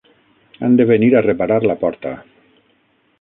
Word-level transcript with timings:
Han 0.67 0.77
de 0.79 0.87
venir 0.91 1.09
a 1.15 1.21
reparar 1.27 1.59
la 1.73 1.75
porta. 1.85 2.15